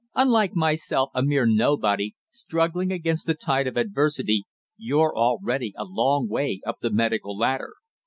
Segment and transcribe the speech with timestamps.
[0.15, 6.27] Unlike myself, a mere nobody, struggling against the tide of adversity, you're already a long
[6.27, 7.73] way up the medical ladder.